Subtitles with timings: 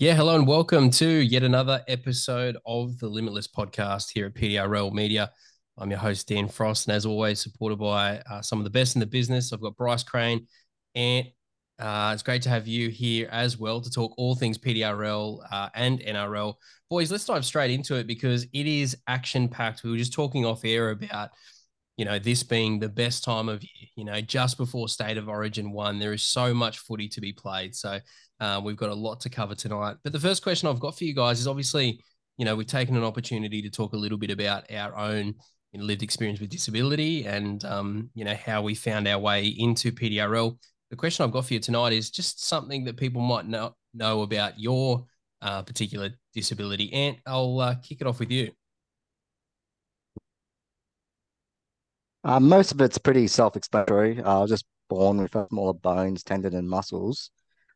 [0.00, 4.92] Yeah, hello and welcome to yet another episode of the Limitless podcast here at PDRL
[4.92, 5.32] Media.
[5.76, 8.94] I'm your host, Dan Frost, and as always, supported by uh, some of the best
[8.94, 9.52] in the business.
[9.52, 10.46] I've got Bryce Crane,
[10.94, 11.26] and
[11.80, 15.68] uh, it's great to have you here as well to talk all things PDRL uh,
[15.74, 16.54] and NRL.
[16.88, 19.82] Boys, let's dive straight into it because it is action packed.
[19.82, 21.30] We were just talking off air about
[21.96, 25.28] you know, this being the best time of year, you know, just before State of
[25.28, 27.74] Origin one, there is so much footy to be played.
[27.74, 27.98] So
[28.40, 29.96] uh, we've got a lot to cover tonight.
[30.02, 32.00] But the first question I've got for you guys is obviously,
[32.36, 35.34] you know, we've taken an opportunity to talk a little bit about our own
[35.72, 39.46] you know, lived experience with disability and, um, you know, how we found our way
[39.46, 40.56] into PDRL.
[40.90, 44.22] The question I've got for you tonight is just something that people might not know
[44.22, 45.04] about your
[45.42, 46.92] uh, particular disability.
[46.92, 48.52] And I'll uh, kick it off with you.
[52.24, 54.22] Uh, most of it's pretty self-explanatory.
[54.22, 57.30] Uh, I was just born with smaller bones, tendon, and muscles.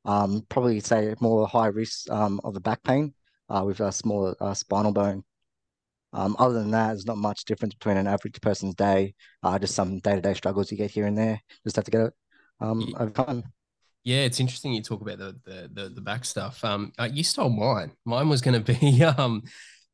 [0.05, 3.15] Um, probably say more high risk um, of a back pain
[3.49, 5.25] uh, with a smaller uh, spinal bone.
[6.13, 9.15] Um, other than that, there's not much difference between an average person's day.
[9.43, 11.41] Uh, just some day-to-day struggles you get here and there.
[11.65, 12.15] Just have to get it
[12.61, 12.99] um, Yeah.
[12.99, 13.45] over time.
[14.05, 16.65] Yeah, it's interesting you talk about the the the, the back stuff.
[16.65, 17.93] Um, uh, you stole mine.
[18.05, 19.43] Mine was going to be um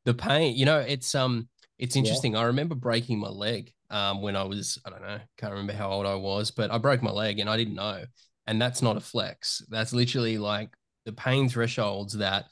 [0.05, 0.55] the pain.
[0.55, 1.99] You know, it's um it's Yeah.
[1.99, 2.35] interesting.
[2.35, 5.91] I remember breaking my leg um when I was I don't know, can't remember how
[5.91, 8.03] old I was, but I broke my leg and I didn't know.
[8.49, 9.61] And that's not a flex.
[9.69, 10.69] That's literally like
[11.05, 12.45] the pain thresholds that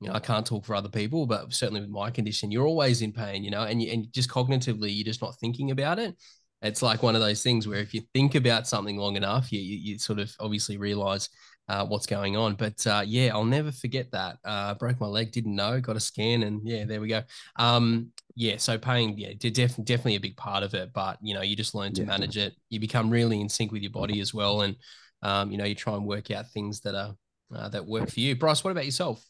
[0.00, 3.02] you know I can't talk for other people, but certainly with my condition, you're always
[3.02, 3.44] in pain.
[3.44, 6.16] You know, and you, and just cognitively, you're just not thinking about it
[6.62, 9.60] it's like one of those things where if you think about something long enough, you,
[9.60, 11.28] you, you sort of obviously realize
[11.68, 12.54] uh, what's going on.
[12.54, 14.36] But uh, yeah, I'll never forget that.
[14.44, 17.22] Uh, broke my leg, didn't know, got a scan, and yeah, there we go.
[17.56, 20.92] Um, yeah, so pain, yeah, de- def- definitely a big part of it.
[20.92, 22.08] But you know, you just learn to Yeah.
[22.08, 22.54] manage it.
[22.68, 24.76] You become really in sync with your body as well, and
[25.22, 27.14] um, you know, you try and work out things that are
[27.54, 28.36] uh, that work for you.
[28.36, 29.24] Bryce, what about yourself?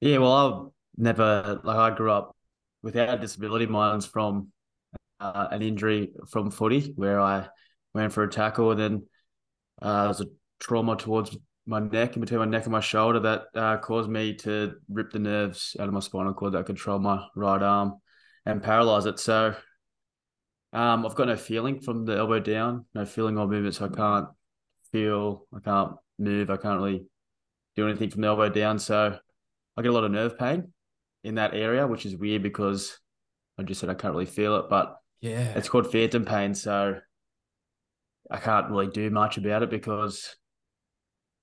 [0.00, 2.36] Yeah, well, I've never like I grew up
[2.82, 3.66] without a disability.
[3.66, 4.48] Mine's from
[5.20, 7.46] uh, an injury from footy where I
[7.94, 9.06] went for a tackle and then
[9.80, 10.26] uh, there was a
[10.60, 11.36] trauma towards
[11.66, 15.12] my neck, in between my neck and my shoulder, that uh, caused me to rip
[15.12, 17.94] the nerves out of my spinal cord that control my right arm
[18.44, 19.18] and paralyze it.
[19.20, 19.54] So
[20.72, 23.88] um, I've got no feeling from the elbow down, no feeling or movement, so I
[23.94, 24.28] can't
[24.90, 27.04] feel, I can't move, I can't really
[27.76, 28.78] do anything from the elbow down.
[28.78, 29.18] So
[29.76, 30.72] I get a lot of nerve pain
[31.24, 32.98] in that area, which is weird because
[33.58, 36.54] I just said I can't really feel it, but Yeah, it's called phantom pain.
[36.54, 37.00] So
[38.30, 40.36] I can't really do much about it because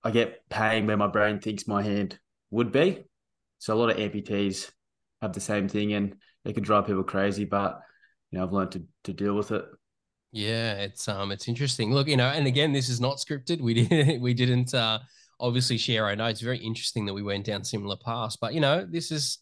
[0.04, 2.20] I get pain where my brain thinks my hand
[2.52, 3.04] would be.
[3.60, 4.72] So a lot of amputees
[5.22, 7.82] have the same thing and it can drive people crazy, but
[8.32, 9.66] you know, I've learned to, to deal with it.
[10.32, 11.94] Yeah, it's um it's interesting.
[11.94, 13.62] Look, you know, and again, this is not scripted.
[13.62, 15.00] We didn't we didn't uh
[15.40, 16.42] obviously share our notes.
[16.42, 18.38] Very interesting that we went down similar paths.
[18.38, 19.40] But you know, this is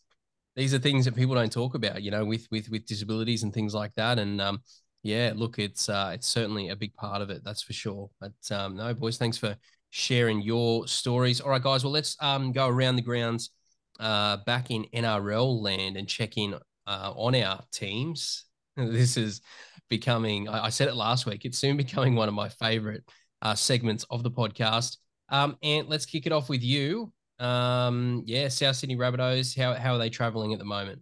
[0.55, 3.53] these are things that people don't talk about, you know, with with with disabilities and
[3.53, 4.17] things like that.
[4.19, 4.61] And um
[5.03, 8.09] yeah, look, it's uh it's certainly a big part of it, that's for sure.
[8.21, 9.57] But um no, boys, thanks for
[9.89, 11.41] sharing your stories.
[11.41, 13.51] All right, guys, well let's um go around the grounds
[13.99, 16.55] uh back in NRL land and check in
[16.87, 18.45] uh on our teams.
[18.85, 19.41] This is
[19.89, 23.03] becoming, I, I said it last week, it's soon becoming one of my favorite
[23.41, 24.97] uh, segments of the podcast.
[25.29, 27.11] Um, and let's kick it off with you.
[27.39, 31.01] Um, yeah, South Sydney Rabbitohs, how, how are they traveling at the moment?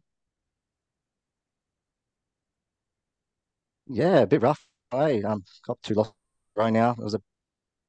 [3.88, 4.66] Yeah, a bit rough.
[4.92, 6.14] I um, got two losses
[6.56, 6.92] right now.
[6.92, 7.22] It was a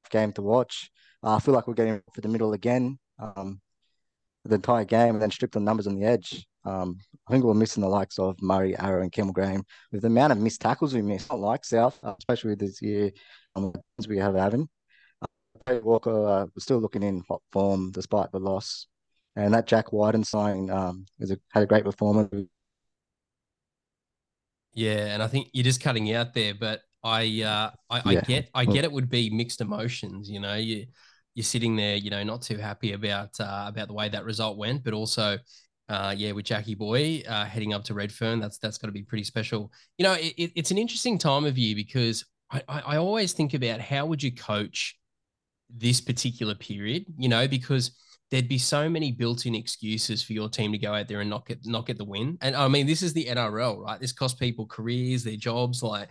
[0.09, 0.91] game to watch.
[1.23, 2.99] Uh, I feel like we're getting for the middle again.
[3.19, 3.61] Um,
[4.43, 6.45] the entire game and then stripped on numbers on the edge.
[6.67, 6.97] Um,
[7.27, 10.33] I think we're missing the likes of Murray, Arrow, and Campbell Graham with the amount
[10.33, 11.29] of missed tackles we missed.
[11.29, 13.11] Not like South, uh, especially this year,
[13.55, 14.67] um, as we have having.
[15.21, 18.87] Uh, Walker uh, was still looking in hot form despite the loss,
[19.37, 22.49] and that Jack Wighton sign um, was a, had a great performance.
[24.73, 28.49] Yeah, and I think you're just cutting out there, but I uh I, I get
[28.53, 30.55] I get it would be mixed emotions, you know.
[30.55, 30.85] You
[31.33, 34.57] you're sitting there, you know, not too happy about uh about the way that result
[34.57, 35.37] went, but also
[35.89, 39.23] uh yeah, with Jackie Boy uh heading up to Redfern, that's that's gotta be pretty
[39.23, 39.71] special.
[39.97, 43.33] You know, it, it- it's an interesting time of year because I, I, I always
[43.33, 44.95] think about how would you coach
[45.69, 47.91] this particular period, you know, because
[48.31, 51.45] there'd be so many built-in excuses for your team to go out there and not
[51.45, 52.37] get not get the win.
[52.41, 53.99] And I mean, this is the NRL, right?
[53.99, 55.83] This costs people careers, their jobs.
[55.83, 56.09] Like,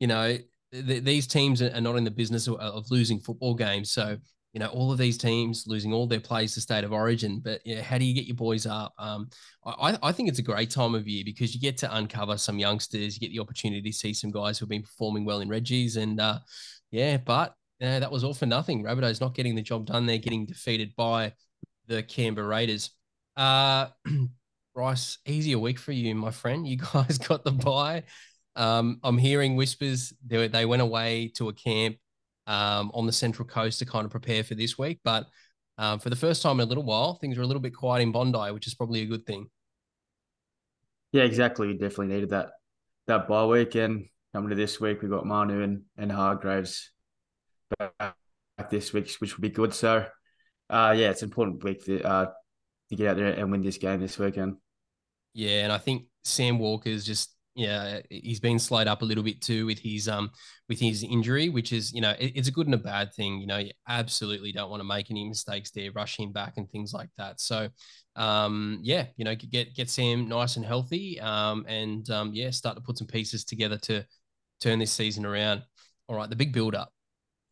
[0.00, 0.38] you know,
[0.72, 3.90] th- these teams are not in the business of, of losing football games.
[3.90, 4.16] So,
[4.56, 7.42] you know, all of these teams losing all their players to state of origin.
[7.44, 8.94] But yeah, how do you get your boys up?
[8.98, 9.28] Um,
[9.66, 12.58] I, I think it's a great time of year because you get to uncover some
[12.58, 13.14] youngsters.
[13.14, 16.18] You get the opportunity to see some guys who've been performing well in Reggie's, and
[16.18, 16.38] uh,
[16.90, 17.50] yeah, but
[17.82, 18.82] uh, that was all for nothing.
[18.82, 20.06] Rabbitohs not getting the job done.
[20.06, 21.34] They're getting defeated by
[21.86, 22.92] the Canberra Raiders.
[23.36, 23.88] Uh,
[24.74, 26.66] Bryce, easier week for you, my friend.
[26.66, 28.04] You guys got the bye.
[28.54, 31.96] Um, I'm hearing whispers they, they went away to a camp
[32.46, 35.00] um, on the Central Coast to kind of prepare for this week.
[35.04, 35.26] But
[35.78, 38.02] um, for the first time in a little while, things are a little bit quiet
[38.02, 39.48] in Bondi, which is probably a good thing.
[41.12, 41.66] Yeah, exactly.
[41.66, 42.50] We definitely needed that
[43.06, 46.90] that bye week, and coming to this week, we've got Manu and, and Hargreaves
[47.78, 48.16] back
[48.70, 49.72] this week, which will be good.
[49.72, 50.06] So,
[50.68, 52.26] uh, yeah, it's an important week to, uh,
[52.90, 54.56] to get out there and win this game this weekend.
[55.32, 59.40] Yeah, and I think Sam Walker's just yeah, he's been slowed up a little bit
[59.40, 60.30] too with his um
[60.68, 63.40] with his injury, which is you know it, it's a good and a bad thing.
[63.40, 66.70] You know, you absolutely don't want to make any mistakes there, rush him back and
[66.70, 67.40] things like that.
[67.40, 67.70] So,
[68.14, 72.76] um, yeah, you know, get get Sam nice and healthy, um, and um, yeah, start
[72.76, 74.04] to put some pieces together to
[74.60, 75.62] turn this season around.
[76.08, 76.92] All right, the big build up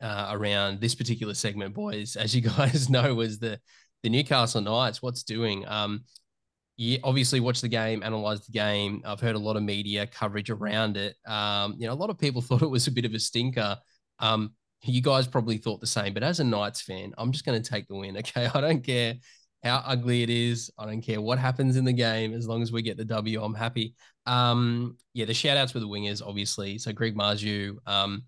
[0.02, 3.58] uh, around this particular segment, boys, as you guys know, was the
[4.02, 5.00] the Newcastle Knights.
[5.00, 5.66] What's doing?
[5.66, 6.04] Um,
[6.76, 9.02] you obviously watched the game, analyzed the game.
[9.04, 11.16] I've heard a lot of media coverage around it.
[11.26, 13.76] Um, you know, a lot of people thought it was a bit of a stinker.
[14.18, 17.60] Um, you guys probably thought the same, but as a Knights fan, I'm just going
[17.60, 18.16] to take the win.
[18.18, 19.14] Okay, I don't care
[19.62, 20.70] how ugly it is.
[20.78, 22.34] I don't care what happens in the game.
[22.34, 23.94] As long as we get the W, I'm happy.
[24.26, 26.76] Um, yeah, the shout outs for the wingers, obviously.
[26.78, 28.24] So Greg Marzhew, um,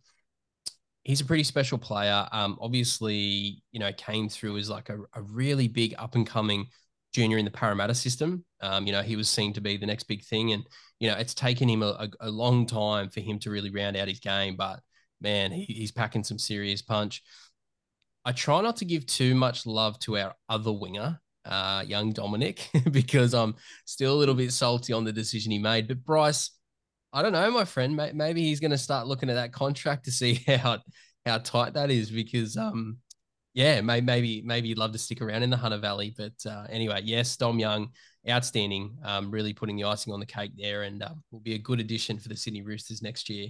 [1.05, 2.27] he's a pretty special player.
[2.33, 6.67] Um, obviously, you know, came through as like a, a really big up and coming
[7.13, 8.45] junior in the Parramatta system.
[8.61, 10.53] Um, you know, he was seen to be the next big thing.
[10.53, 10.65] And,
[11.01, 14.09] you know, it's taken him a, a long time for him to really round out
[14.09, 14.57] his game.
[14.57, 14.81] But
[15.21, 17.23] man, he, he's packing some serious punch.
[18.25, 22.69] I try not to give too much love to our other winger, uh, young Dominic,
[22.91, 23.55] because I'm
[23.85, 25.87] still a little bit salty on the decision he made.
[25.89, 26.51] But Bryce,
[27.13, 27.97] I don't know, my friend.
[28.15, 30.79] Maybe he's going to start looking at that contract to see how
[31.25, 32.99] how tight that is because um
[33.57, 36.15] yeah, maybe maybe maybe you'd love to stick around in the Hunter Valley.
[36.15, 37.89] But uh, anyway, yes, Dom Young,
[38.29, 41.59] outstanding, um, really putting the icing on the cake there, and uh, will be a
[41.59, 43.49] good addition for the Sydney Roosters next year.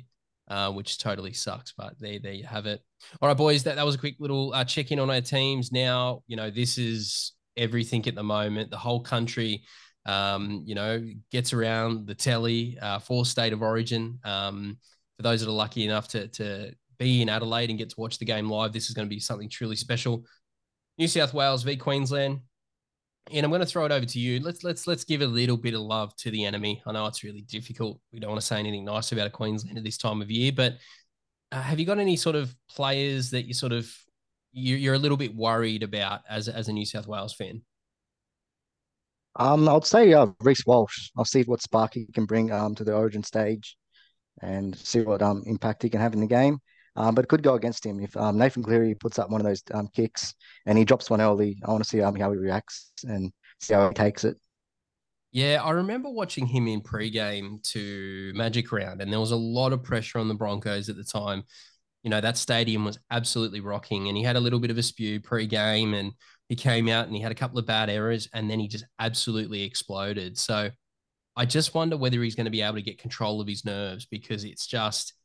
[0.48, 2.80] Uh, which totally sucks, but there, there you have it.
[3.20, 5.72] All right, boys, that, that was a quick little uh, check in on our teams.
[5.72, 8.70] Now, you know, this is everything at the moment.
[8.70, 9.64] The whole country,
[10.04, 14.20] um, you know, gets around the telly uh, for state of origin.
[14.22, 14.78] Um,
[15.16, 18.18] for those that are lucky enough to, to be in Adelaide and get to watch
[18.18, 20.24] the game live, this is going to be something truly special.
[20.98, 22.40] New South Wales v Queensland.
[23.32, 24.38] And I'm going to throw it over to you.
[24.38, 26.80] Let's let's let's give a little bit of love to the enemy.
[26.86, 27.98] I know it's really difficult.
[28.12, 30.52] We don't want to say anything nice about a Queensland at this time of year,
[30.54, 30.74] but
[31.50, 33.92] uh, have you got any sort of players that you sort of
[34.52, 37.62] you, are a little bit worried about as as a New South Wales fan?
[39.34, 41.10] Um, I'd say uh, Reece Walsh.
[41.16, 43.76] I'll see what spark he can bring um to the Origin stage,
[44.40, 46.60] and see what um impact he can have in the game.
[46.96, 49.46] Um, but it could go against him if um, Nathan Cleary puts up one of
[49.46, 50.34] those um, kicks
[50.64, 51.58] and he drops one early.
[51.64, 54.38] I want to see um, how he reacts and see how he takes it.
[55.32, 59.74] Yeah, I remember watching him in pre-game to Magic Round, and there was a lot
[59.74, 61.42] of pressure on the Broncos at the time.
[62.02, 64.82] You know, that stadium was absolutely rocking, and he had a little bit of a
[64.82, 66.12] spew pre-game, and
[66.48, 68.86] he came out and he had a couple of bad errors, and then he just
[68.98, 70.38] absolutely exploded.
[70.38, 70.70] So
[71.36, 74.06] I just wonder whether he's going to be able to get control of his nerves
[74.06, 75.12] because it's just–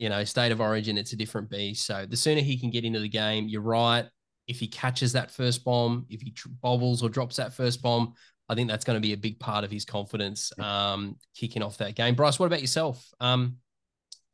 [0.00, 1.84] you know, state of origin, it's a different beast.
[1.84, 4.06] So the sooner he can get into the game, you're right.
[4.48, 8.14] If he catches that first bomb, if he bobbles or drops that first bomb,
[8.48, 11.76] I think that's going to be a big part of his confidence um, kicking off
[11.78, 12.14] that game.
[12.14, 13.06] Bryce, what about yourself?
[13.20, 13.58] Um,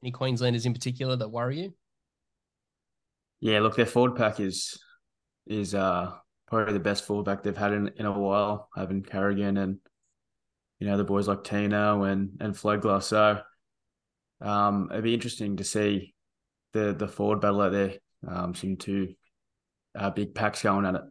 [0.04, 1.74] any Queenslanders in particular that worry you?
[3.40, 4.78] Yeah, look, their forward pack is
[5.48, 6.12] is uh,
[6.46, 9.78] probably the best fullback they've had in, in a while, having Carrigan and
[10.78, 13.02] you know the boys like Tino and and Flegler.
[13.02, 13.42] So
[14.40, 16.14] um, it'd be interesting to see
[16.72, 17.94] the the forward battle out there.
[18.26, 19.14] Um, some two
[19.96, 21.02] uh, big packs going at it.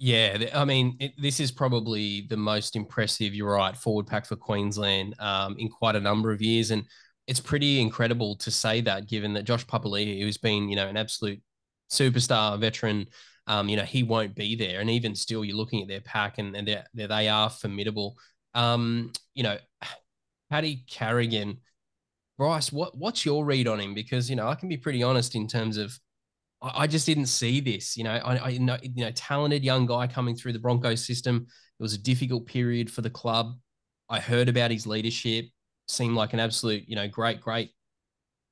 [0.00, 3.34] Yeah, I mean, it, this is probably the most impressive.
[3.34, 6.84] You're right, forward pack for Queensland um, in quite a number of years, and
[7.26, 10.96] it's pretty incredible to say that, given that Josh Papali'i, who's been you know an
[10.96, 11.40] absolute
[11.90, 13.06] superstar veteran,
[13.48, 16.38] um, you know he won't be there, and even still, you're looking at their pack,
[16.38, 18.16] and, and they they are formidable.
[18.54, 19.58] Um, you know,
[20.48, 21.58] Paddy Carrigan
[22.38, 23.94] Bryce, what what's your read on him?
[23.94, 25.98] Because you know I can be pretty honest in terms of
[26.62, 27.96] I, I just didn't see this.
[27.96, 31.46] You know, I, I know you know talented young guy coming through the Broncos system.
[31.78, 33.54] It was a difficult period for the club.
[34.08, 35.46] I heard about his leadership.
[35.88, 37.70] Seemed like an absolute you know great great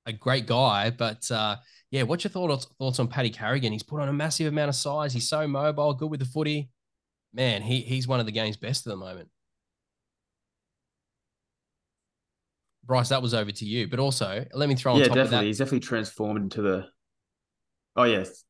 [0.06, 0.90] a great guy.
[0.90, 1.56] But uh,
[1.90, 3.72] yeah, what's your thoughts thoughts on Paddy Carrigan?
[3.72, 5.12] He's put on a massive amount of size.
[5.12, 6.70] He's so mobile, good with the footy.
[7.32, 9.28] Man, he he's one of the game's best at the moment.
[12.86, 13.88] Bryce, that was over to you.
[13.88, 15.20] But also, let me throw on yeah, top definitely.
[15.20, 15.36] of that.
[15.36, 16.86] Yeah definitely he's definitely transformed into the.
[17.96, 18.44] Oh yes.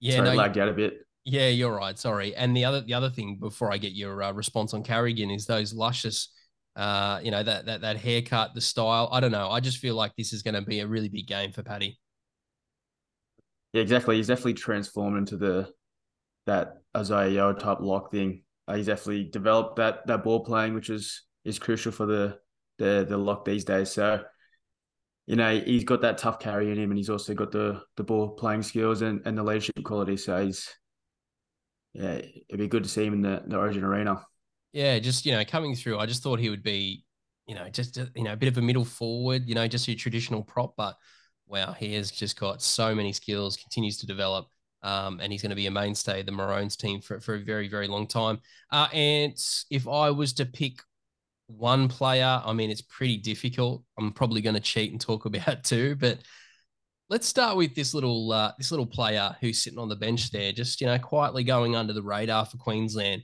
[0.00, 1.06] Yeah, Sorry, no, lagged out a bit.
[1.24, 1.96] Yeah, you're right.
[1.98, 2.34] Sorry.
[2.34, 5.46] And the other the other thing before I get your uh, response on Carrigan is
[5.46, 6.32] those luscious,
[6.74, 9.08] uh, you know, that that that haircut, the style.
[9.12, 9.48] I don't know.
[9.48, 12.00] I just feel like this is going to be a really big game for Paddy.
[13.72, 14.16] Yeah, exactly.
[14.16, 15.72] He's definitely transformed into the
[16.46, 18.42] that Isaah Yeo type lock thing.
[18.66, 22.38] Uh, he's definitely developed that that ball playing, which is is crucial for the
[22.82, 23.92] the the lock these days.
[23.92, 24.22] So,
[25.26, 28.02] you know, he's got that tough carry in him, and he's also got the the
[28.02, 30.16] ball playing skills and, and the leadership quality.
[30.16, 30.68] So he's
[31.92, 32.14] yeah,
[32.48, 34.24] it'd be good to see him in the, the Origin arena.
[34.72, 37.04] Yeah, just you know, coming through, I just thought he would be,
[37.46, 39.96] you know, just you know, a bit of a middle forward, you know, just your
[39.96, 40.96] traditional prop, but
[41.46, 44.48] wow, he has just got so many skills, continues to develop.
[44.84, 47.38] Um, and he's going to be a mainstay of the Maroons team for, for a
[47.38, 48.40] very, very long time.
[48.72, 49.32] Uh, and
[49.70, 50.80] if I was to pick
[51.56, 53.84] one player, I mean, it's pretty difficult.
[53.98, 56.18] I'm probably going to cheat and talk about two, but
[57.08, 60.52] let's start with this little uh, this little player who's sitting on the bench there,
[60.52, 63.22] just you know, quietly going under the radar for Queensland.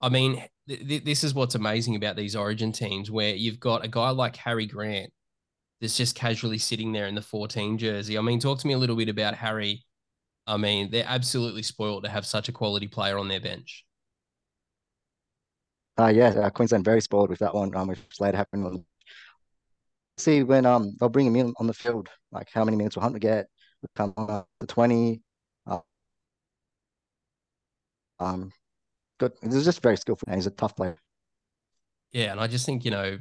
[0.00, 3.84] I mean, th- th- this is what's amazing about these Origin teams, where you've got
[3.84, 5.12] a guy like Harry Grant
[5.80, 8.18] that's just casually sitting there in the 14 jersey.
[8.18, 9.84] I mean, talk to me a little bit about Harry.
[10.46, 13.84] I mean, they're absolutely spoiled to have such a quality player on their bench.
[15.98, 18.84] Uh, yeah, uh, Queensland very spoiled with that one, um, which later happened
[20.16, 23.02] see when um they'll bring him in on the field, like how many minutes will
[23.02, 23.46] Hunter get?
[23.96, 25.22] Come on the twenty.
[25.66, 25.80] Uh,
[28.18, 28.50] um,
[29.18, 29.32] good.
[29.42, 30.96] He's just very skillful, and he's a tough player.
[32.12, 33.18] Yeah, and I just think you know,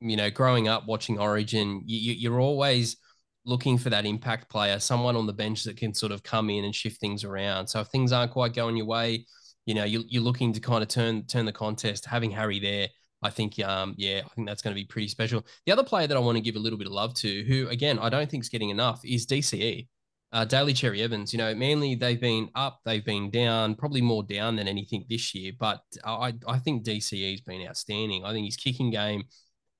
[0.00, 2.96] you know, growing up watching Origin, you, you're always
[3.44, 6.64] looking for that impact player, someone on the bench that can sort of come in
[6.64, 7.66] and shift things around.
[7.66, 9.26] So if things aren't quite going your way,
[9.66, 12.06] you know, you, you're looking to kind of turn turn the contest.
[12.06, 12.88] Having Harry there
[13.24, 15.44] I think, um, yeah, I think that's going to be pretty special.
[15.64, 17.68] The other player that I want to give a little bit of love to, who
[17.68, 19.88] again I don't think is getting enough, is DCE.
[20.30, 24.24] Uh, Daly Cherry Evans, you know, Manly they've been up, they've been down, probably more
[24.24, 25.52] down than anything this year.
[25.58, 28.24] But I, I think DCE's been outstanding.
[28.24, 29.22] I think his kicking game,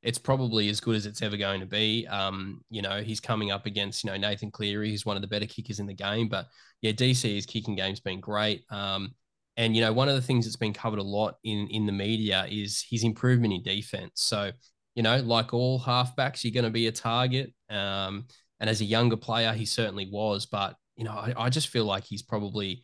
[0.01, 2.07] it's probably as good as it's ever going to be.
[2.07, 5.29] Um, you know, he's coming up against, you know, Nathan Cleary, who's one of the
[5.29, 6.29] better kickers in the game.
[6.29, 6.47] But
[6.83, 8.63] yeah, DCE's kicking game's been great.
[8.71, 9.13] Um,
[9.57, 11.93] and you know, one of the things that's been covered a lot in in the
[11.93, 14.13] media is his improvement in defense.
[14.17, 14.51] So,
[14.95, 17.53] you know, like all halfbacks, you're going to be a target.
[17.71, 18.27] Um,
[18.61, 20.47] and as a younger player, he certainly was.
[20.47, 22.83] But you know, I, I just feel like he's probably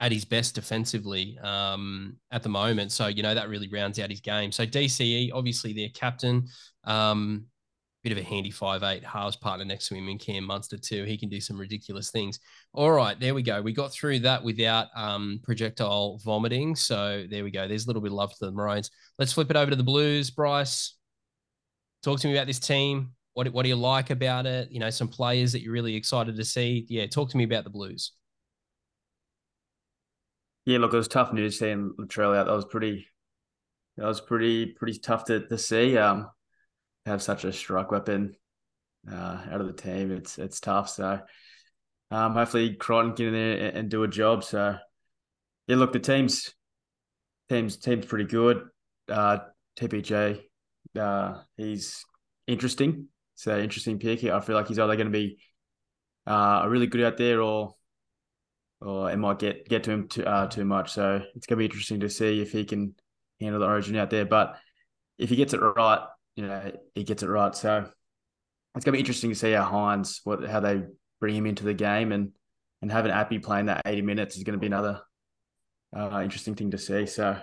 [0.00, 2.92] at his best defensively um, at the moment.
[2.92, 4.52] So, you know, that really rounds out his game.
[4.52, 6.46] So DCE, obviously their captain,
[6.84, 7.46] um,
[8.04, 11.04] bit of a handy five eight halves partner next to him in Cam Munster too.
[11.04, 12.38] He can do some ridiculous things.
[12.74, 13.62] All right, there we go.
[13.62, 16.76] We got through that without um, projectile vomiting.
[16.76, 17.66] So there we go.
[17.66, 18.90] There's a little bit of love for the Maroons.
[19.18, 20.30] Let's flip it over to the Blues.
[20.30, 20.96] Bryce,
[22.02, 23.12] talk to me about this team.
[23.32, 24.70] What what do you like about it?
[24.70, 26.84] You know, some players that you're really excited to see.
[26.88, 28.12] Yeah, talk to me about the Blues.
[30.66, 32.46] Yeah, look, it was tough news seeing Latrell out.
[32.46, 33.06] That was pretty.
[33.96, 35.96] That was pretty pretty tough to, to see.
[35.96, 36.28] Um,
[37.06, 38.34] have such a strike weapon
[39.10, 40.10] uh, out of the team.
[40.10, 40.88] It's it's tough.
[40.90, 41.20] So
[42.10, 44.44] um, hopefully Crichton get in there and, and, do a job.
[44.44, 44.76] So
[45.66, 46.54] yeah, look, the team's
[47.48, 48.62] team's team's pretty good.
[49.08, 49.38] Uh,
[49.78, 50.40] TPJ,
[50.98, 52.04] uh, he's
[52.46, 53.08] interesting.
[53.34, 54.24] So interesting pick.
[54.24, 55.38] I feel like he's either going to be
[56.26, 57.74] uh, really good out there or
[58.80, 60.92] or it might get get to him too, uh, too much.
[60.92, 62.94] So it's going to be interesting to see if he can
[63.40, 64.24] handle the origin out there.
[64.24, 64.56] But
[65.18, 66.00] if he gets it right,
[66.36, 67.54] you know, he gets it right.
[67.54, 67.88] So
[68.74, 70.82] it's gonna be interesting to see how Hynes what how they
[71.20, 72.32] bring him into the game and
[72.82, 75.00] and having Appy playing that 80 minutes is going to be another
[75.96, 77.06] uh, interesting thing to see.
[77.06, 77.38] So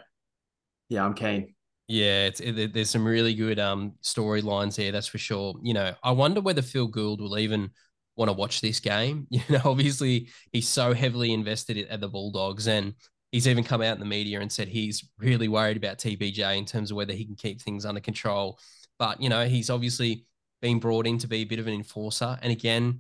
[0.88, 1.56] yeah, I'm keen.
[1.88, 5.56] Yeah, it's it, there's some really good um storylines here, that's for sure.
[5.64, 7.72] You know, I wonder whether Phil Gould will even
[8.16, 9.28] want to watch this game.
[9.32, 12.94] You know, obviously he's so heavily invested at the Bulldogs, and
[13.32, 16.66] he's even come out in the media and said he's really worried about TPJ in
[16.66, 18.60] terms of whether he can keep things under control.
[19.02, 20.28] But, you know, he's obviously
[20.62, 22.38] been brought in to be a bit of an enforcer.
[22.44, 23.00] And again,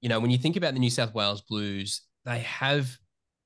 [0.00, 2.96] you know, when you think about the New South Wales Blues, they have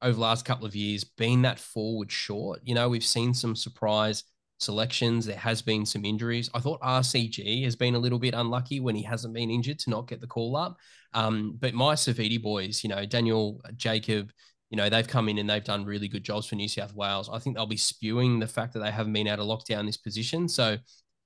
[0.02, 2.60] over the last couple of years been that forward short.
[2.64, 4.24] You know, we've seen some surprise
[4.58, 5.24] selections.
[5.24, 6.50] There has been some injuries.
[6.52, 9.90] I thought RCG has been a little bit unlucky when he hasn't been injured to
[9.90, 10.76] not get the call up.
[11.14, 14.32] Um, but my Saifiti boys, you know, Daniel Jacob,
[14.68, 17.30] you know, they've come in and they've done really good jobs for New South Wales.
[17.32, 19.86] I think they'll be spewing the fact that they haven't been able to lock down
[19.86, 20.46] this position.
[20.46, 20.76] So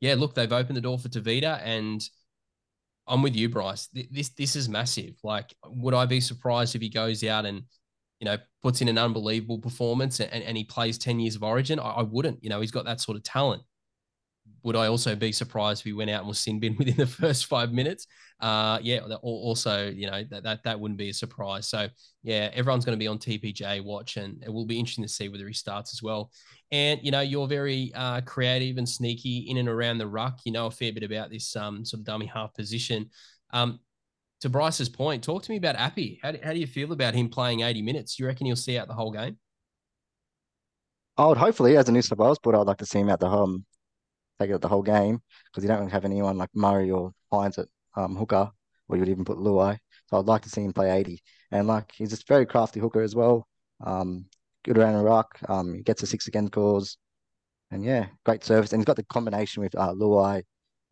[0.00, 2.02] yeah, look, they've opened the door for Tevita, and
[3.07, 3.88] I'm with you, Bryce.
[3.88, 5.16] This this is massive.
[5.23, 7.62] Like, would I be surprised if he goes out and
[8.21, 11.78] you know puts in an unbelievable performance and, and he plays 10 years of origin?
[11.78, 12.42] I, I wouldn't.
[12.42, 13.62] You know, he's got that sort of talent.
[14.62, 17.07] Would I also be surprised if he went out and was sin bin within the
[17.07, 18.07] first five minutes?
[18.40, 21.69] Uh, yeah, also, you know, that, that, that wouldn't be a surprise.
[21.69, 21.88] So,
[22.23, 25.28] yeah, everyone's going to be on TPJ watch, and it will be interesting to see
[25.28, 26.30] whether he starts as well.
[26.73, 30.40] And, you know, you're very uh, creative and sneaky in and around the ruck.
[30.45, 33.11] You know a fair bit about this um, sort of dummy half position.
[33.52, 33.80] Um,
[34.40, 36.19] to Bryce's point, talk to me about Appy.
[36.23, 38.16] How do, how do you feel about him playing 80 minutes?
[38.16, 39.37] Do you reckon he'll see out the whole game?
[41.16, 43.21] I would hopefully, as a New South Wales but I'd like to see him out
[43.21, 43.66] the home,
[44.40, 47.59] take it the whole game because you don't really have anyone like Murray or Hynes
[47.59, 48.50] at um, hooker,
[48.88, 49.78] or you would even put Luai.
[50.09, 51.23] So I'd like to see him play 80.
[51.52, 53.47] And like he's a very crafty hooker as well.
[53.85, 54.26] Um,
[54.64, 55.38] good around the rock.
[55.49, 56.97] Um, he gets a six again calls.
[57.70, 58.73] And yeah, great service.
[58.73, 60.42] And he's got the combination with uh, Luai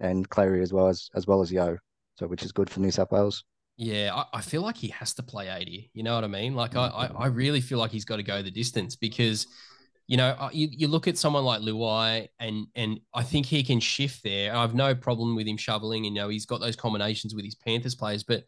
[0.01, 1.79] and Cleary as well as as well as Yeo
[2.19, 3.45] so which is good for New South Wales.
[3.77, 5.91] Yeah, I, I feel like he has to play 80.
[5.95, 6.57] You know what I mean?
[6.57, 9.47] Like I, I, I really feel like he's got to go the distance because,
[10.09, 13.63] you know, uh, you, you look at someone like Luai and and I think he
[13.63, 14.55] can shift there.
[14.55, 16.07] I have no problem with him shoveling.
[16.07, 18.45] And, you know, he's got those combinations with his Panthers players, but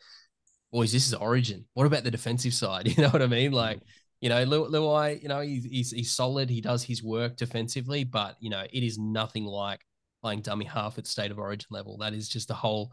[0.73, 1.67] boys, this is Origin.
[1.75, 2.89] What about the defensive side?
[2.97, 3.53] You know what I mean?
[3.53, 3.81] Like,
[4.23, 6.49] you know, Luai, you know, he's, he's, he's solid.
[6.49, 9.81] He does his work defensively, but you know, it is nothing like
[10.23, 11.99] playing dummy half at state of origin level.
[11.99, 12.93] That is just a whole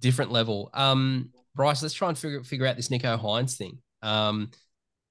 [0.00, 0.70] different level.
[0.72, 3.78] Um, Bryce, let's try and figure figure out this Nicho Hynes thing.
[4.02, 4.50] Um,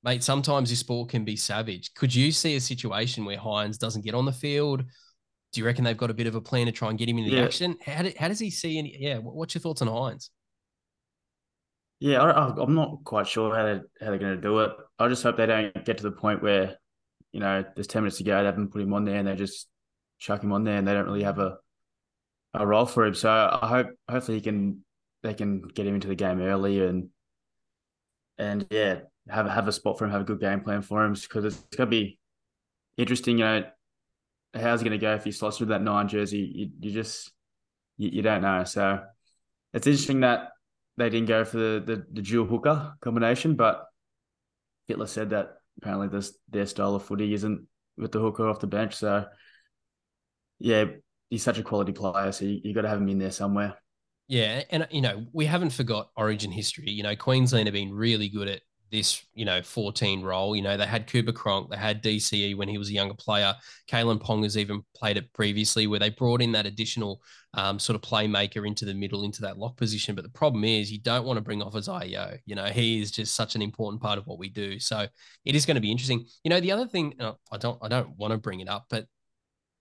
[0.04, 1.94] mate, sometimes this sport can be savage.
[1.94, 4.84] Could you see a situation where Hynes doesn't get on the field?
[5.52, 7.18] Do you reckon they've got a bit of a plan to try and get him
[7.18, 7.44] into the yeah.
[7.44, 7.78] action?
[7.86, 8.96] How, do, how does he see any?
[9.00, 10.30] Yeah, what's your thoughts on Hynes?
[12.00, 14.72] Yeah, I, am not quite sure how they how they're going to do it.
[15.00, 16.76] I just hope they don't get to the point where,
[17.32, 19.36] you know, there's ten minutes to go, they haven't put him on there, and they
[19.36, 19.68] just
[20.20, 21.58] chuck him on there, and they don't really have a
[22.56, 23.16] a role for him.
[23.16, 24.84] So I hope hopefully he can
[25.22, 27.10] they can get him into the game early and
[28.38, 29.00] and yeah
[29.30, 31.64] have have a spot for him, have a good game plan for him because it's
[31.76, 32.20] gonna be
[32.98, 33.38] interesting.
[33.38, 33.64] You know,
[34.54, 36.52] how's it gonna go if he slots through that nine jersey?
[36.54, 37.32] You, you just
[37.98, 38.64] you, you don't know.
[38.64, 39.02] So
[39.74, 40.50] it's interesting that
[40.98, 43.86] they didn't go for the the, the dual hooker combination, but
[44.90, 47.68] Fittler said that apparently this their style of footy isn't
[47.98, 48.96] with the hooker off the bench.
[48.96, 49.26] So
[50.60, 50.86] yeah,
[51.30, 53.76] he's such a quality player, so you, you got to have him in there somewhere.
[54.28, 56.90] Yeah, and you know we haven't forgot Origin history.
[56.90, 58.62] You know Queensland have been really good at
[58.94, 60.56] this, you know, 14 role.
[60.56, 63.56] You know, they had Cooper Cronk, they had DCE when he was a younger player.
[63.90, 67.20] Kalyn Ponga has even played it previously, where they brought in that additional
[67.56, 70.14] um, sort of playmaker into the middle, into that lock position.
[70.14, 72.38] But the problem is, you don't want to bring off Isaah Yeo.
[72.46, 74.80] You know, he is just such an important part of what we do.
[74.80, 75.08] So
[75.44, 76.26] it is going to be interesting.
[76.44, 78.86] You know, the other thing, uh, I don't, I don't want to bring it up,
[78.92, 79.08] but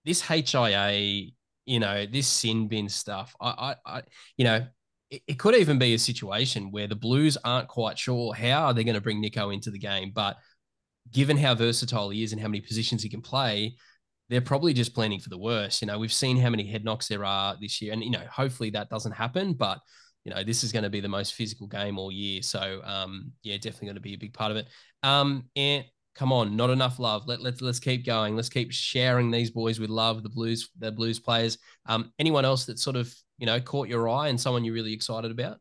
[0.05, 1.27] this HIA
[1.65, 3.35] you know, this sin bin stuff.
[3.39, 4.01] I, I, I
[4.37, 4.65] you know,
[5.09, 8.95] it, could even be a situation where the Blues aren't quite sure how they're going
[8.95, 10.37] to bring Nicho into the game, but
[11.11, 13.75] given how versatile he is and how many positions he can play,
[14.29, 15.81] they're probably just planning for the worst.
[15.81, 18.25] You know, we've seen how many head knocks there are this year, and you know,
[18.31, 19.79] hopefully that doesn't happen, but
[20.25, 22.41] you know, this is going to be the most physical game all year.
[22.41, 24.67] So, um, yeah, definitely going to be a big part of it.
[25.03, 25.83] Um, and
[26.15, 27.27] come on, not enough love.
[27.27, 28.35] Let, let's let's keep going.
[28.35, 30.23] Let's keep sharing these boys with love.
[30.23, 31.57] The Blues, the Blues players.
[31.85, 34.93] Um, anyone else that sort of you know caught your eye and someone you're really
[34.93, 35.57] excited about?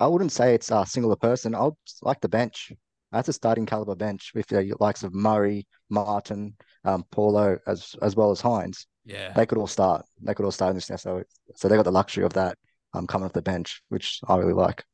[0.00, 1.54] I wouldn't say it's a singular person.
[1.54, 1.70] I
[2.02, 2.72] like the bench.
[3.10, 8.16] That's a starting caliber bench with the likes of Murray, Martin, um, Paulo, as as
[8.16, 8.86] well as Hynes.
[9.04, 10.04] Yeah, they could all start.
[10.22, 10.86] They could all start in this.
[11.02, 11.22] So
[11.56, 12.56] so they got the luxury of that
[12.94, 14.84] um, coming off the bench, which I really like.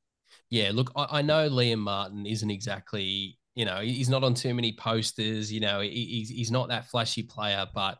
[0.50, 4.54] Yeah, look, I, I know Liam Martin isn't exactly you know, he's not on too
[4.54, 5.52] many posters.
[5.52, 7.98] You know, he's he's not that flashy player, but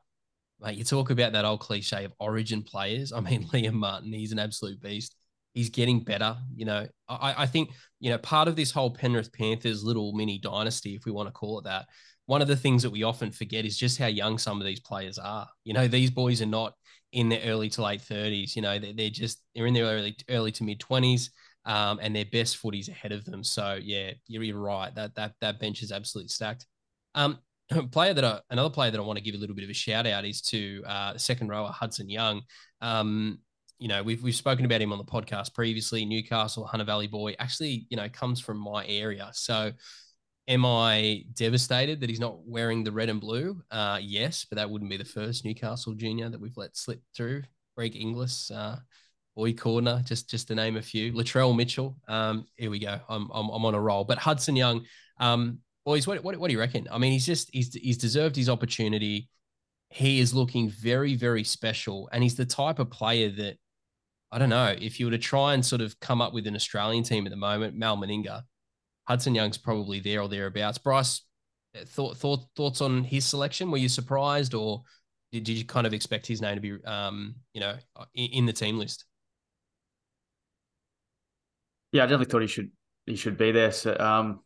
[0.61, 3.13] mate, you talk about that old cliche of origin players.
[3.13, 5.15] I mean, Liam Martin, he's an absolute beast.
[5.53, 6.37] He's getting better.
[6.55, 10.39] You know, I, I think, you know, part of this whole Penrith Panthers little mini
[10.39, 11.87] dynasty, if we want to call it that,
[12.27, 14.81] one of the things that we often forget is just how young some of these
[14.81, 15.47] players are.
[15.63, 16.75] You know, these boys are not
[17.13, 18.57] in their early to late 30s.
[18.57, 21.29] You know, they're, they're just, they're in their early, early to mid 20s
[21.67, 23.43] um, and their best footies ahead of them.
[23.43, 24.95] So yeah, you're, you're right.
[24.95, 26.67] That that that bench is absolutely stacked.
[27.15, 27.39] Um,
[27.91, 29.75] player that I, another player that I want to give a little bit of a
[29.75, 32.43] shout out is to uh, second rower Hudson Young.
[32.81, 33.39] Um,
[33.79, 36.05] you know, we've we've spoken about him on the podcast previously.
[36.05, 39.31] Newcastle, Hunter Valley boy, actually, you know, comes from my area.
[39.33, 39.73] So,
[40.47, 43.61] am I devastated that he's not wearing the red and blue?
[43.71, 47.43] Uh, yes, but that wouldn't be the first Newcastle junior that we've let slip through.
[47.77, 48.77] Greg Inglis, uh,
[49.37, 51.13] Boyd Cordner, just just to name a few.
[51.13, 51.97] Latrell Mitchell.
[52.09, 53.01] Um, here we go.
[53.09, 54.05] I'm, I'm, I'm on a roll.
[54.05, 54.85] But Hudson Young,
[55.19, 56.87] um, boys, what, what, what do you reckon?
[56.91, 59.29] I mean, he's just he's he's deserved his opportunity.
[59.91, 63.59] He is looking very very special, and he's the type of player that
[64.31, 66.55] I don't know if you were to try and sort of come up with an
[66.55, 68.43] Australian team at the moment, Mal Meninga,
[69.07, 70.79] Hudson Young's probably there or thereabouts.
[70.79, 71.23] Bryce,
[71.87, 73.71] thought thought thoughts on his selection?
[73.71, 74.83] Were you surprised or
[75.33, 77.75] did, you kind of expect his name to be, um, you know,
[78.15, 79.05] in, in the team list?
[81.95, 82.73] Yeah, I definitely thought he should
[83.07, 83.71] he should be there.
[83.71, 84.41] So, um,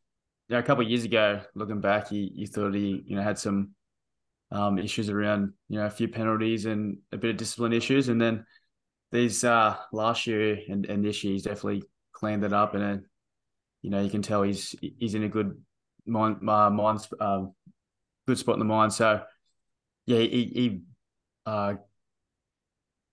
[0.51, 3.39] know, a couple of years ago, looking back, you, you thought he you know had
[3.39, 3.71] some
[4.53, 8.21] um, issues around you know a few penalties and a bit of discipline issues, and
[8.21, 8.45] then
[9.13, 13.07] these uh, last year and, and this year he's definitely cleaned it up, and then
[13.81, 15.59] you know you can tell he's he's in a good
[16.05, 17.47] mind uh, mind uh,
[18.27, 18.93] good spot in the mind.
[18.93, 19.23] So
[20.05, 20.83] yeah, he, he
[21.47, 21.77] uh,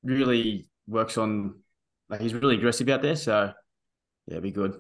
[0.04, 1.62] really works on
[2.10, 3.16] like he's really aggressive out there.
[3.16, 3.54] So
[4.28, 4.80] yeah, be good.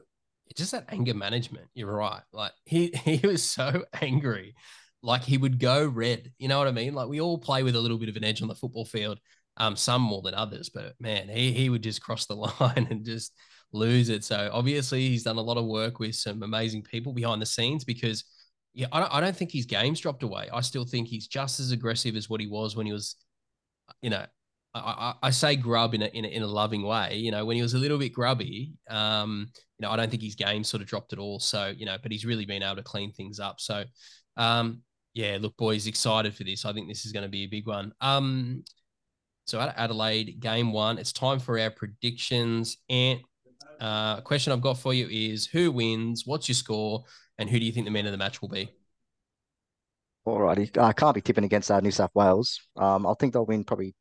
[0.55, 1.67] Just that anger management.
[1.73, 2.21] You're right.
[2.31, 4.55] Like he he was so angry,
[5.01, 6.31] like he would go red.
[6.37, 6.93] You know what I mean?
[6.93, 9.19] Like we all play with a little bit of an edge on the football field.
[9.57, 13.05] Um, some more than others, but man, he he would just cross the line and
[13.05, 13.33] just
[13.71, 14.23] lose it.
[14.23, 17.83] So obviously he's done a lot of work with some amazing people behind the scenes
[17.83, 18.25] because
[18.73, 20.49] yeah, I don't, I don't think his game's dropped away.
[20.51, 23.15] I still think he's just as aggressive as what he was when he was,
[24.01, 24.25] you know,
[24.79, 27.15] I, I, say grub in a, in a, in a loving way.
[27.15, 30.21] You know, when he was a little bit grubby, um, you know, I don't think
[30.21, 31.39] his game sort of dropped at all.
[31.39, 33.59] So you know, but he's really been able to clean things up.
[33.59, 33.85] So,
[34.37, 34.81] um,
[35.13, 36.65] yeah, look, boys, excited for this.
[36.65, 37.93] I think this is going to be a big one.
[38.01, 38.63] Um,
[39.45, 42.77] so Adelaide, game one, it's time for our predictions.
[42.89, 43.21] And
[43.79, 46.23] uh, question I've got for you is: Who wins?
[46.25, 47.05] What's your score?
[47.37, 48.69] And who do you think the man of the match will be?
[50.27, 52.59] Alrighty, I can't be tipping against uh, New South Wales.
[52.75, 53.93] Um, I think they'll win probably.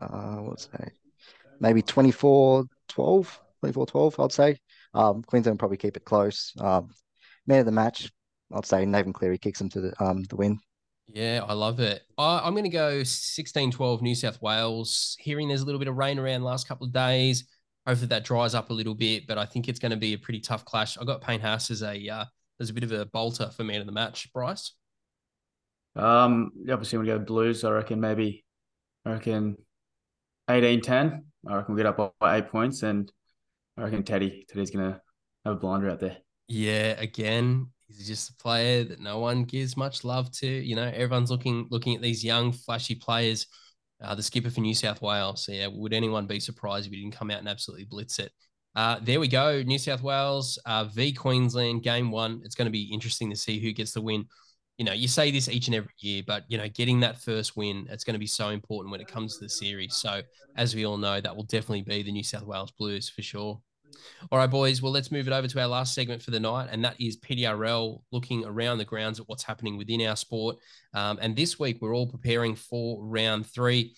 [0.00, 0.90] Uh, what's say,
[1.60, 4.58] maybe 24 12, 24 12, I'd say.
[4.94, 6.52] Um, Queensland probably keep it close.
[6.58, 6.90] Um,
[7.46, 8.10] man of the match,
[8.52, 10.58] I'd say Nathan Cleary kicks them to the um the win.
[11.06, 12.02] Yeah, I love it.
[12.18, 15.16] I, am going to go 16 12 New South Wales.
[15.18, 17.44] Hearing there's a little bit of rain around the last couple of days.
[17.86, 20.18] Hopefully that dries up a little bit, but I think it's going to be a
[20.18, 20.98] pretty tough clash.
[20.98, 22.24] I got Payne Haas as a uh,
[22.60, 24.30] as a bit of a bolter for man of the match.
[24.34, 24.72] Bryce.
[25.96, 27.64] Um, obviously, we go Blues.
[27.64, 28.44] I reckon maybe,
[29.06, 29.56] I reckon
[30.48, 31.22] 18-10.
[31.48, 33.10] I reckon we get up by eight points, and
[33.76, 35.00] I reckon Teddy Teddy's gonna
[35.44, 36.16] have a blinder out there.
[36.48, 40.46] Yeah, again, he's just a player that no one gives much love to.
[40.46, 43.46] You know, everyone's looking looking at these young, flashy players.
[44.00, 45.44] Uh, the skipper for New South Wales.
[45.44, 48.30] So yeah, would anyone be surprised if he didn't come out and absolutely blitz it?
[48.76, 49.60] Uh, there we go.
[49.62, 52.40] New South Wales uh, v Queensland game one.
[52.44, 54.26] It's going to be interesting to see who gets the win.
[54.78, 57.56] You know, you say this each and every year, but you know, getting that first
[57.56, 59.96] win, it's going to be so important when it comes to the series.
[59.96, 60.22] So,
[60.56, 63.60] as we all know, that will definitely be the New South Wales Blues for sure.
[64.30, 64.82] All right, boys.
[64.82, 67.16] Well, let's move it over to our last segment for the night, and that is
[67.18, 70.56] PDRL looking around the grounds at what's happening within our sport.
[70.94, 73.94] Um, and this week, we're all preparing for round three.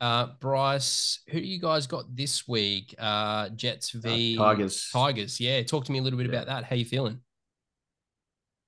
[0.00, 2.94] Uh, Bryce, who do you guys got this week?
[2.98, 4.90] Uh, Jets uh, v uh, Tigers.
[4.92, 5.62] Tigers, yeah.
[5.62, 6.32] Talk to me a little bit yeah.
[6.32, 6.64] about that.
[6.64, 7.20] How you feeling?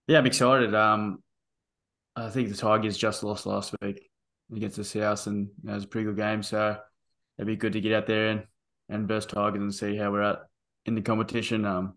[0.07, 0.75] Yeah, I'm excited.
[0.75, 1.24] Um,
[2.17, 4.09] I think the Tigers just lost last week
[4.55, 6.43] against the South, and you know, it was a pretty good game.
[6.43, 6.77] So
[7.39, 8.45] it'd be good to get out there and
[8.89, 10.41] and burst Tigers and see how we're at
[10.87, 11.65] in the competition.
[11.65, 11.95] Um,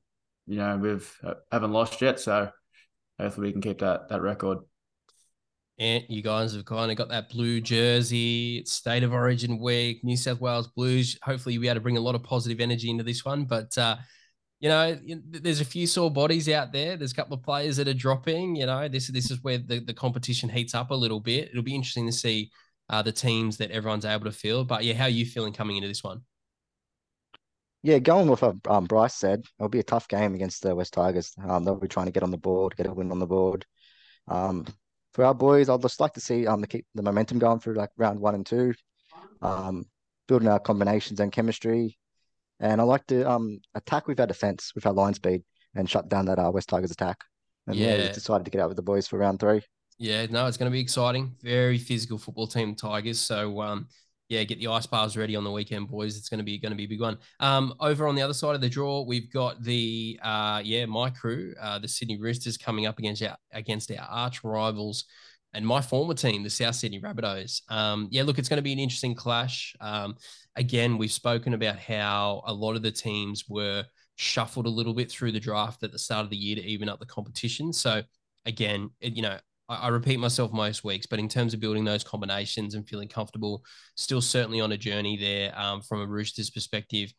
[0.47, 2.49] you know, we've uh, haven't lost yet, so
[3.19, 4.59] hopefully we can keep that that record.
[5.79, 8.57] And you guys have kind of got that blue jersey.
[8.57, 11.19] It's state of origin week, New South Wales Blues.
[11.21, 13.45] Hopefully, you'll be able to bring a lot of positive energy into this one.
[13.45, 13.97] But uh,
[14.59, 14.97] you know,
[15.29, 16.97] there's a few sore bodies out there.
[16.97, 18.55] There's a couple of players that are dropping.
[18.55, 21.49] You know, this this is where the, the competition heats up a little bit.
[21.49, 22.51] It'll be interesting to see
[22.89, 24.67] uh, the teams that everyone's able to field.
[24.67, 26.21] But yeah, how are you feeling coming into this one?
[27.83, 30.93] Yeah, going with what um, Bryce said, it'll be a tough game against the West
[30.93, 31.33] Tigers.
[31.47, 33.65] Um, they'll be trying to get on the board, get a win on the board.
[34.27, 34.65] Um,
[35.13, 37.75] for our boys, I'd just like to see um to keep the momentum going through
[37.75, 38.73] like round one and two,
[39.41, 39.85] um,
[40.27, 41.97] building our combinations and chemistry,
[42.59, 45.43] and I like to um attack with our defense with our line speed
[45.75, 47.17] and shut down that uh, West Tigers attack.
[47.67, 49.61] And yeah, yeah decided to get out with the boys for round three.
[49.99, 51.35] Yeah, no, it's going to be exciting.
[51.41, 53.19] Very physical football team, Tigers.
[53.19, 53.87] So um,
[54.29, 56.17] yeah, get the ice bars ready on the weekend, boys.
[56.17, 57.17] It's going to be going to be a big one.
[57.39, 61.09] Um, over on the other side of the draw, we've got the uh, yeah, my
[61.09, 65.05] crew, uh, the Sydney Roosters, coming up against our against our arch rivals,
[65.57, 67.63] and my former team, the South Sydney Rabbitohs.
[67.71, 69.75] Um, yeah, look, it's going to be an interesting clash.
[69.81, 70.15] Um,
[70.55, 73.83] again, we've spoken about how a lot of the teams were
[74.17, 76.87] shuffled a little bit through the draft at the start of the year to even
[76.87, 77.73] up the competition.
[77.73, 78.03] So
[78.45, 81.83] again, it, you know, I, I, repeat myself most weeks, but in terms of building
[81.83, 83.63] those combinations and feeling comfortable,
[83.95, 87.11] still certainly on a journey there um, from a Roosters perspective.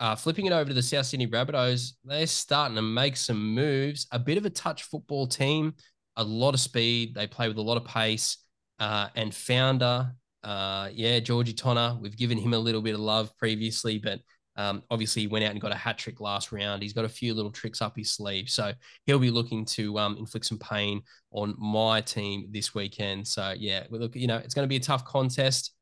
[0.00, 4.08] Uh, flipping it over to the South Sydney Rabbitohs, they're starting to make some moves.
[4.10, 5.74] A bit of a touch football team,
[6.16, 7.14] a lot of speed.
[7.14, 8.38] They play with a lot of pace.
[8.78, 13.36] Uh, and founder, uh, yeah, Georgie Tonner, we've given him a little bit of love
[13.38, 14.20] previously, but
[14.56, 16.80] Um, obviously, he went out and got a hat trick last round.
[16.80, 18.48] He's got a few little tricks up his sleeve.
[18.48, 18.72] So
[19.04, 23.26] he'll be looking to um, inflict some pain on my team this weekend.
[23.26, 25.72] So, yeah, look, you know, it's going to be a tough contest.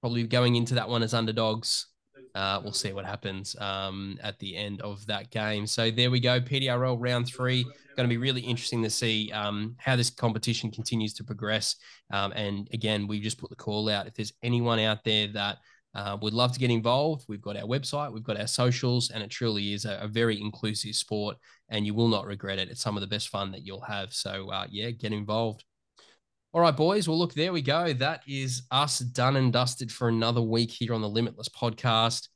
[0.00, 1.88] Probably going into that one as underdogs.
[2.34, 5.66] Uh, we'll see what happens um, at the end of that game.
[5.66, 7.62] So there we go, PDRL round three.
[7.96, 11.76] Going to be really interesting to see um, how this competition continues to progress.
[12.12, 14.08] Um, and again, we just put the call out.
[14.08, 15.58] If there's anyone out there that
[15.94, 19.22] uh, would love to get involved, we've got our website, we've got our socials, and
[19.22, 21.36] it truly is a, a, very inclusive sport,
[21.68, 22.68] and you will not regret it.
[22.68, 24.12] It's some of the best fun that you'll have.
[24.12, 25.64] So uh, yeah, get involved.
[26.54, 27.08] All right, boys.
[27.08, 27.92] Well, look, there we go.
[27.94, 32.28] That is us done and dusted for another week here on the Limitless podcast.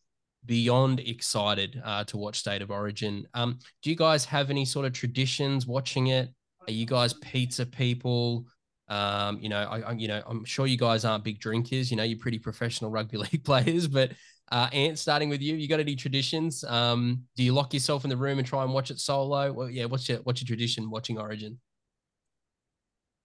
[0.44, 3.28] Beyond excited uh, to watch State of Origin.
[3.34, 6.30] Um, do you guys have any sort of traditions watching it?
[6.66, 8.46] Are you guys pizza people?
[8.88, 11.88] Um, you know, I, I, you know, I'm sure you guys aren't big drinkers.
[11.88, 13.86] You know, you're pretty professional rugby league players.
[13.86, 14.14] But
[14.50, 16.64] uh, Ant, starting with you, you got any traditions?
[16.64, 19.52] Um, do you lock yourself in the room and try and watch it solo?
[19.52, 21.60] Well, yeah, what's your what's your tradition watching Origin?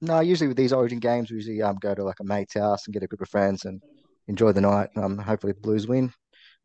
[0.03, 2.85] No, usually with these Origin games, we usually um, go to like a mate's house
[2.85, 3.81] and get a group of friends and
[4.27, 4.89] enjoy the night.
[4.97, 6.11] Um, hopefully the Blues win,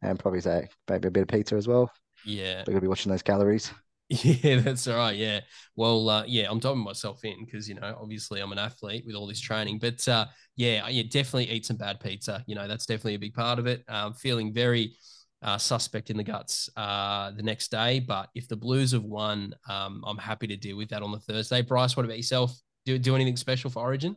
[0.03, 1.89] and probably say maybe a bit of pizza as well.
[2.25, 3.73] Yeah, we're gonna be watching those calories.
[4.11, 5.15] Yeah, that's all right.
[5.15, 5.41] Yeah.
[5.77, 9.15] Well, uh, yeah, I'm diving myself in because, you know, obviously I'm an athlete with
[9.15, 10.25] all this training, but uh,
[10.57, 12.43] yeah, yeah, definitely eat some bad pizza.
[12.47, 13.85] You know, that's definitely a big part of it.
[13.87, 14.97] Um, feeling very
[15.43, 18.01] uh, suspect in the guts uh, the next day.
[18.01, 21.21] But if the Blues have won, um, I'm happy to deal with that on the
[21.21, 21.61] Thursday.
[21.61, 22.59] Bryce, what about yourself?
[22.89, 24.17] Do do anything special for Origin?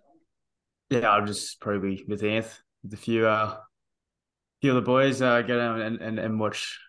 [0.89, 3.57] Yeah, I'll just probably with Anth, with a few uh
[4.61, 6.79] few of the boys, uh get out and, and, and watch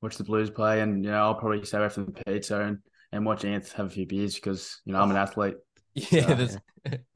[0.00, 2.78] watch the Blues play and you know, I'll probably stay away from the pizza and,
[3.12, 5.56] and watch Anth have a few beers because you know I'm an athlete.
[5.92, 6.56] Yeah, so, that's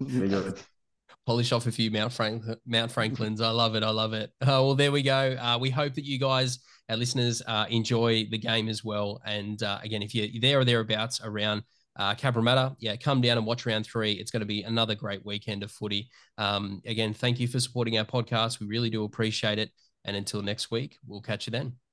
[0.00, 0.50] yeah.
[1.26, 3.40] polish off a few Mount Frank Mount Franklins.
[3.40, 3.84] I love it.
[3.84, 4.30] I love it.
[4.42, 5.36] Uh, well, there we go.
[5.40, 9.22] Uh, we hope that you guys, our listeners, uh, enjoy the game as well.
[9.24, 11.62] And uh, again, if you're there or thereabouts around
[11.96, 14.12] uh, Cabramatta, yeah, come down and watch round three.
[14.12, 16.10] It's going to be another great weekend of footy.
[16.38, 18.60] Um, again, thank you for supporting our podcast.
[18.60, 19.70] We really do appreciate it.
[20.04, 21.74] And until next week, we'll catch you then.